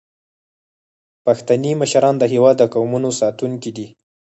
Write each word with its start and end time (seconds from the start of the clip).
پښتني 1.25 1.71
مشران 1.81 2.15
د 2.19 2.23
هیواد 2.33 2.55
د 2.59 2.63
قومونو 2.73 3.09
ساتونکي 3.21 3.71
دي. 3.77 3.87